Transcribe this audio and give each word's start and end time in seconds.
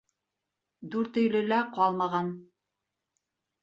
Дүртөйлөлә 0.95 1.61
ҡалмаған. 1.79 2.35